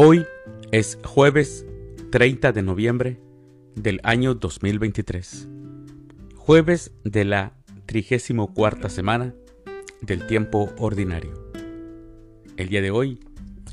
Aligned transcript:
Hoy 0.00 0.28
es 0.70 0.96
jueves 1.04 1.66
30 2.12 2.52
de 2.52 2.62
noviembre 2.62 3.20
del 3.74 3.98
año 4.04 4.34
2023, 4.34 5.48
jueves 6.36 6.92
de 7.02 7.24
la 7.24 7.56
34 7.86 8.90
semana 8.90 9.34
del 10.00 10.24
tiempo 10.28 10.70
ordinario. 10.78 11.50
El 12.56 12.68
día 12.68 12.80
de 12.80 12.92
hoy, 12.92 13.18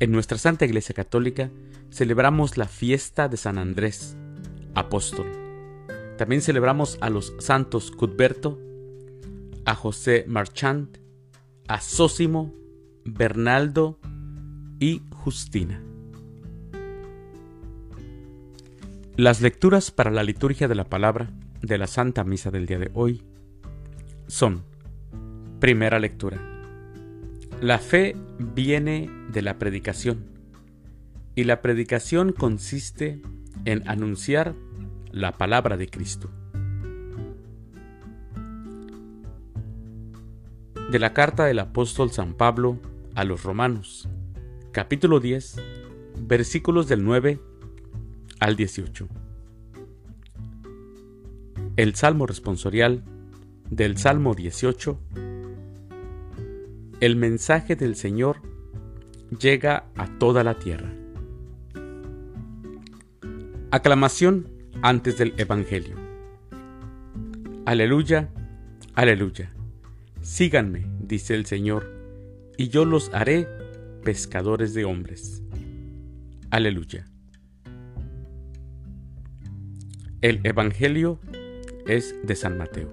en 0.00 0.12
nuestra 0.12 0.38
Santa 0.38 0.64
Iglesia 0.64 0.94
Católica, 0.94 1.50
celebramos 1.90 2.56
la 2.56 2.68
fiesta 2.68 3.28
de 3.28 3.36
San 3.36 3.58
Andrés, 3.58 4.16
apóstol. 4.74 5.26
También 6.16 6.40
celebramos 6.40 6.96
a 7.02 7.10
los 7.10 7.34
santos 7.38 7.90
Cuthberto, 7.90 8.58
a 9.66 9.74
José 9.74 10.24
Marchand, 10.26 11.00
a 11.68 11.82
Sósimo, 11.82 12.54
Bernaldo 13.04 13.98
y 14.80 15.02
Justina. 15.10 15.82
Las 19.16 19.40
lecturas 19.40 19.92
para 19.92 20.10
la 20.10 20.24
liturgia 20.24 20.66
de 20.66 20.74
la 20.74 20.88
palabra 20.88 21.30
de 21.62 21.78
la 21.78 21.86
Santa 21.86 22.24
Misa 22.24 22.50
del 22.50 22.66
día 22.66 22.80
de 22.80 22.90
hoy 22.94 23.22
son, 24.26 24.64
primera 25.60 26.00
lectura, 26.00 26.36
la 27.60 27.78
fe 27.78 28.16
viene 28.40 29.08
de 29.30 29.42
la 29.42 29.56
predicación 29.60 30.24
y 31.36 31.44
la 31.44 31.62
predicación 31.62 32.32
consiste 32.32 33.22
en 33.64 33.88
anunciar 33.88 34.56
la 35.12 35.30
palabra 35.38 35.76
de 35.76 35.88
Cristo. 35.88 36.28
De 40.90 40.98
la 40.98 41.12
carta 41.12 41.44
del 41.44 41.60
apóstol 41.60 42.10
San 42.10 42.34
Pablo 42.34 42.80
a 43.14 43.22
los 43.22 43.44
romanos, 43.44 44.08
capítulo 44.72 45.20
10, 45.20 45.62
versículos 46.26 46.88
del 46.88 47.04
9 47.04 47.53
al 48.44 48.56
18. 48.56 49.08
El 51.76 51.94
Salmo 51.94 52.26
responsorial 52.26 53.02
del 53.70 53.96
Salmo 53.96 54.34
18. 54.34 55.00
El 57.00 57.16
mensaje 57.16 57.74
del 57.74 57.96
Señor 57.96 58.42
llega 59.40 59.86
a 59.96 60.18
toda 60.18 60.44
la 60.44 60.58
tierra. 60.58 60.92
Aclamación 63.70 64.46
antes 64.82 65.16
del 65.16 65.32
Evangelio. 65.38 65.96
Aleluya, 67.64 68.28
aleluya. 68.94 69.54
Síganme, 70.20 70.84
dice 71.00 71.34
el 71.34 71.46
Señor, 71.46 71.90
y 72.58 72.68
yo 72.68 72.84
los 72.84 73.08
haré 73.14 73.48
pescadores 74.04 74.74
de 74.74 74.84
hombres. 74.84 75.42
Aleluya. 76.50 77.06
El 80.24 80.40
Evangelio 80.44 81.20
es 81.86 82.14
de 82.22 82.34
San 82.34 82.56
Mateo. 82.56 82.88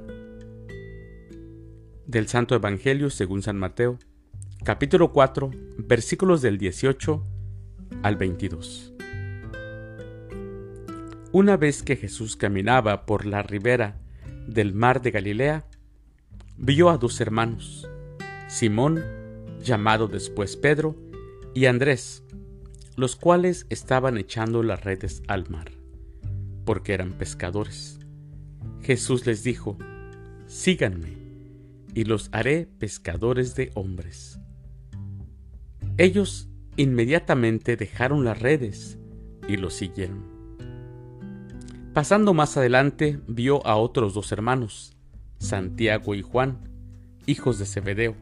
Del 2.06 2.28
Santo 2.28 2.56
Evangelio 2.56 3.10
según 3.10 3.42
San 3.42 3.58
Mateo, 3.58 4.00
capítulo 4.66 5.14
4, 5.14 5.50
versículos 5.78 6.42
del 6.42 6.58
18 6.58 7.26
al 8.04 8.18
22. 8.18 8.94
Una 11.32 11.56
vez 11.56 11.84
que 11.84 11.96
Jesús 11.96 12.36
caminaba 12.36 13.06
por 13.06 13.26
la 13.26 13.44
ribera 13.44 14.02
del 14.46 14.74
mar 14.74 15.02
de 15.02 15.12
Galilea, 15.12 15.66
vio 16.58 16.90
a 16.90 16.98
dos 16.98 17.22
hermanos, 17.22 17.88
Simón, 18.50 19.02
llamado 19.64 20.09
después 20.09 20.58
Pedro, 20.58 20.98
y 21.53 21.68
Andrés, 21.68 22.25
los 22.98 23.16
cuales 23.16 23.68
estaban 23.69 24.18
echando 24.18 24.63
las 24.63 24.84
redes 24.84 25.24
al 25.30 25.50
mar 25.50 25.81
porque 26.66 26.94
eran 26.94 27.14
pescadores. 27.14 28.00
Jesús 28.82 29.26
les 29.26 29.44
dijo, 29.44 29.78
Síganme, 30.48 31.18
y 31.94 32.06
los 32.06 32.30
haré 32.32 32.68
pescadores 32.80 33.56
de 33.56 33.72
hombres. 33.76 34.40
Ellos 35.98 36.50
inmediatamente 36.78 37.76
dejaron 37.76 38.24
las 38.24 38.40
redes 38.40 38.98
y 39.48 39.58
lo 39.58 39.70
siguieron. 39.70 40.24
Pasando 41.94 42.34
más 42.34 42.56
adelante, 42.56 43.20
vio 43.28 43.66
a 43.68 43.76
otros 43.76 44.14
dos 44.14 44.32
hermanos, 44.32 44.96
Santiago 45.40 46.16
y 46.16 46.22
Juan, 46.22 46.58
hijos 47.26 47.60
de 47.60 47.66
Zebedeo, 47.66 48.16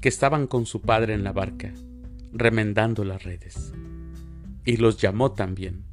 que 0.00 0.08
estaban 0.08 0.46
con 0.46 0.66
su 0.66 0.82
padre 0.82 1.14
en 1.14 1.24
la 1.24 1.32
barca, 1.32 1.72
remendando 2.32 3.04
las 3.04 3.22
redes, 3.22 3.72
y 4.66 4.76
los 4.76 4.98
llamó 4.98 5.32
también. 5.32 5.84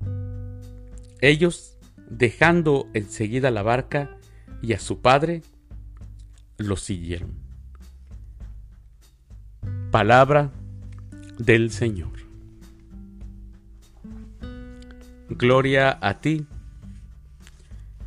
Ellos, 1.22 1.78
dejando 2.10 2.90
enseguida 2.94 3.52
la 3.52 3.62
barca 3.62 4.18
y 4.62 4.74
a 4.74 4.80
su 4.80 5.02
padre, 5.02 5.44
lo 6.58 6.76
siguieron. 6.76 7.32
Palabra 9.92 10.52
del 11.38 11.72
Señor. 11.72 12.12
Gloria 15.30 15.98
a 16.02 16.20
ti, 16.20 16.46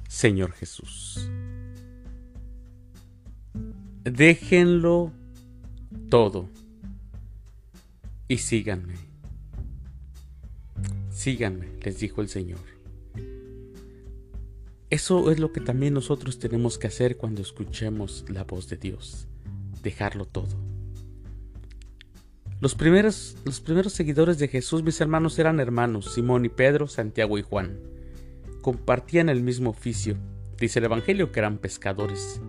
Señor 0.08 0.52
Jesús. 0.52 1.30
Déjenlo 4.02 5.12
todo 6.10 6.48
y 8.28 8.38
síganme. 8.38 8.94
Síganme, 11.10 11.68
les 11.82 11.98
dijo 11.98 12.20
el 12.20 12.28
Señor. 12.28 12.73
Eso 14.94 15.32
es 15.32 15.40
lo 15.40 15.50
que 15.50 15.60
también 15.60 15.92
nosotros 15.92 16.38
tenemos 16.38 16.78
que 16.78 16.86
hacer 16.86 17.16
cuando 17.16 17.42
escuchemos 17.42 18.24
la 18.28 18.44
voz 18.44 18.68
de 18.68 18.76
Dios, 18.76 19.26
dejarlo 19.82 20.24
todo. 20.24 20.56
Los 22.60 22.76
primeros, 22.76 23.36
los 23.44 23.58
primeros 23.58 23.92
seguidores 23.92 24.38
de 24.38 24.46
Jesús, 24.46 24.84
mis 24.84 25.00
hermanos, 25.00 25.36
eran 25.40 25.58
hermanos, 25.58 26.14
Simón 26.14 26.44
y 26.44 26.48
Pedro, 26.48 26.86
Santiago 26.86 27.36
y 27.38 27.42
Juan. 27.42 27.76
Compartían 28.62 29.28
el 29.28 29.42
mismo 29.42 29.70
oficio. 29.70 30.16
Dice 30.60 30.78
el 30.78 30.84
Evangelio 30.84 31.32
que 31.32 31.40
eran 31.40 31.58
pescadores. 31.58 32.40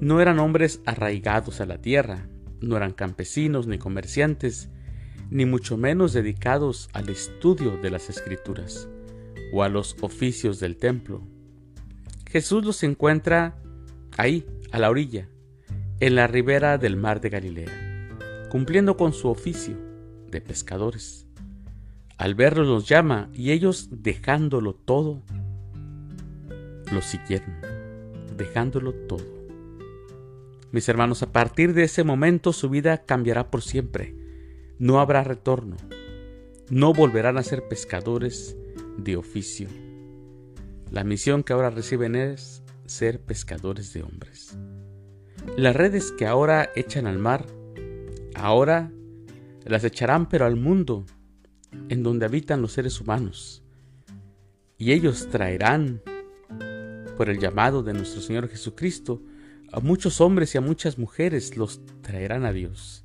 No 0.00 0.20
eran 0.20 0.40
hombres 0.40 0.82
arraigados 0.84 1.62
a 1.62 1.64
la 1.64 1.80
tierra, 1.80 2.28
no 2.60 2.76
eran 2.76 2.92
campesinos 2.92 3.66
ni 3.66 3.78
comerciantes, 3.78 4.68
ni 5.30 5.46
mucho 5.46 5.78
menos 5.78 6.12
dedicados 6.12 6.90
al 6.92 7.08
estudio 7.08 7.78
de 7.78 7.88
las 7.88 8.10
escrituras 8.10 8.86
o 9.50 9.62
a 9.62 9.70
los 9.70 9.96
oficios 10.02 10.60
del 10.60 10.76
templo. 10.76 11.22
Jesús 12.28 12.62
los 12.62 12.82
encuentra 12.82 13.56
ahí, 14.18 14.46
a 14.70 14.78
la 14.78 14.90
orilla, 14.90 15.30
en 15.98 16.14
la 16.14 16.26
ribera 16.26 16.76
del 16.76 16.94
mar 16.94 17.22
de 17.22 17.30
Galilea, 17.30 18.48
cumpliendo 18.50 18.98
con 18.98 19.14
su 19.14 19.28
oficio 19.28 19.78
de 20.30 20.42
pescadores. 20.42 21.26
Al 22.18 22.34
verlos 22.34 22.66
los 22.66 22.86
llama 22.86 23.30
y 23.32 23.52
ellos, 23.52 23.88
dejándolo 23.90 24.74
todo, 24.74 25.22
lo 26.92 27.00
siguieron, 27.00 27.54
dejándolo 28.36 28.92
todo. 28.92 29.24
Mis 30.70 30.86
hermanos, 30.90 31.22
a 31.22 31.32
partir 31.32 31.72
de 31.72 31.84
ese 31.84 32.04
momento 32.04 32.52
su 32.52 32.68
vida 32.68 33.06
cambiará 33.06 33.50
por 33.50 33.62
siempre. 33.62 34.14
No 34.78 35.00
habrá 35.00 35.24
retorno. 35.24 35.76
No 36.68 36.92
volverán 36.92 37.38
a 37.38 37.42
ser 37.42 37.66
pescadores 37.68 38.54
de 38.98 39.16
oficio 39.16 39.68
la 40.90 41.04
misión 41.04 41.42
que 41.42 41.52
ahora 41.52 41.70
reciben 41.70 42.14
es 42.14 42.62
ser 42.86 43.20
pescadores 43.20 43.92
de 43.92 44.02
hombres. 44.02 44.56
Las 45.56 45.76
redes 45.76 46.12
que 46.12 46.26
ahora 46.26 46.70
echan 46.74 47.06
al 47.06 47.18
mar, 47.18 47.46
ahora 48.34 48.90
las 49.64 49.84
echarán 49.84 50.28
pero 50.28 50.46
al 50.46 50.56
mundo 50.56 51.04
en 51.88 52.02
donde 52.02 52.26
habitan 52.26 52.62
los 52.62 52.72
seres 52.72 53.00
humanos. 53.00 53.62
Y 54.78 54.92
ellos 54.92 55.28
traerán, 55.30 56.02
por 57.16 57.28
el 57.28 57.38
llamado 57.38 57.82
de 57.82 57.92
nuestro 57.92 58.20
Señor 58.20 58.48
Jesucristo, 58.48 59.22
a 59.72 59.80
muchos 59.80 60.20
hombres 60.20 60.54
y 60.54 60.58
a 60.58 60.62
muchas 60.62 60.98
mujeres 60.98 61.56
los 61.56 61.80
traerán 62.00 62.46
a 62.46 62.52
Dios. 62.52 63.04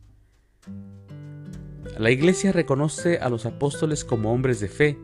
La 1.98 2.12
Iglesia 2.12 2.52
reconoce 2.52 3.18
a 3.18 3.30
los 3.30 3.46
apóstoles 3.46 4.06
como 4.06 4.32
hombres 4.32 4.60
de 4.60 4.70
fe 4.70 4.98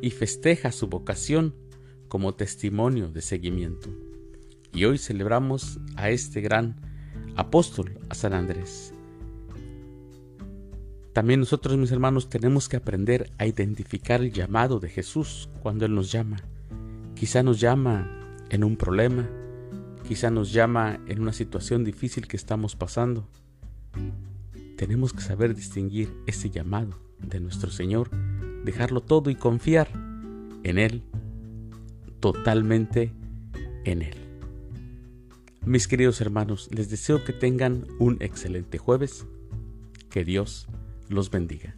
y 0.00 0.10
festeja 0.10 0.72
su 0.72 0.88
vocación 0.88 1.54
como 2.12 2.34
testimonio 2.34 3.08
de 3.08 3.22
seguimiento. 3.22 3.88
Y 4.70 4.84
hoy 4.84 4.98
celebramos 4.98 5.80
a 5.96 6.10
este 6.10 6.42
gran 6.42 6.76
apóstol, 7.36 7.98
a 8.10 8.14
San 8.14 8.34
Andrés. 8.34 8.92
También 11.14 11.40
nosotros, 11.40 11.78
mis 11.78 11.90
hermanos, 11.90 12.28
tenemos 12.28 12.68
que 12.68 12.76
aprender 12.76 13.32
a 13.38 13.46
identificar 13.46 14.20
el 14.20 14.30
llamado 14.30 14.78
de 14.78 14.90
Jesús 14.90 15.48
cuando 15.62 15.86
Él 15.86 15.94
nos 15.94 16.12
llama. 16.12 16.36
Quizá 17.14 17.42
nos 17.42 17.58
llama 17.60 18.36
en 18.50 18.62
un 18.62 18.76
problema, 18.76 19.26
quizá 20.06 20.30
nos 20.30 20.52
llama 20.52 21.00
en 21.06 21.18
una 21.18 21.32
situación 21.32 21.82
difícil 21.82 22.28
que 22.28 22.36
estamos 22.36 22.76
pasando. 22.76 23.26
Tenemos 24.76 25.14
que 25.14 25.22
saber 25.22 25.54
distinguir 25.54 26.12
ese 26.26 26.50
llamado 26.50 26.94
de 27.20 27.40
nuestro 27.40 27.70
Señor, 27.70 28.10
dejarlo 28.66 29.00
todo 29.00 29.30
y 29.30 29.34
confiar 29.34 29.88
en 30.62 30.76
Él, 30.76 31.04
totalmente 32.22 33.12
en 33.84 34.00
Él. 34.00 34.14
Mis 35.66 35.86
queridos 35.88 36.20
hermanos, 36.20 36.70
les 36.72 36.88
deseo 36.88 37.24
que 37.24 37.32
tengan 37.32 37.86
un 37.98 38.16
excelente 38.20 38.78
jueves. 38.78 39.26
Que 40.08 40.24
Dios 40.24 40.68
los 41.08 41.30
bendiga. 41.30 41.76